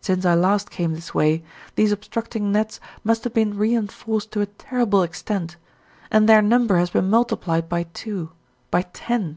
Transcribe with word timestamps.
Since 0.00 0.24
I 0.24 0.32
last 0.34 0.70
came 0.70 0.94
this 0.94 1.12
way 1.14 1.44
these 1.76 1.92
obstructing 1.92 2.50
nets 2.52 2.80
must 3.04 3.24
have 3.24 3.34
been 3.34 3.58
reinforced 3.58 4.30
to 4.30 4.40
a 4.40 4.46
terrible 4.46 5.02
extent, 5.02 5.58
and 6.10 6.26
their 6.26 6.40
number 6.40 6.78
has 6.78 6.88
been 6.88 7.10
multiplied 7.10 7.68
by 7.68 7.82
two, 7.82 8.30
by 8.70 8.80
ten. 8.94 9.36